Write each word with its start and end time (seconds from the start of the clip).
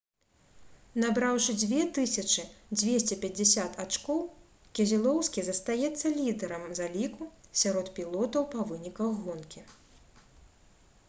набраўшы 1.01 1.53
2250 1.63 3.77
ачкоў 3.83 4.23
кезелоўскі 4.79 5.45
застаецца 5.51 6.13
лідарам 6.17 6.65
заліку 6.81 7.29
сярод 7.65 7.93
пілотаў 8.01 8.49
па 8.57 8.65
выніках 8.73 9.11
гонкі 9.29 9.61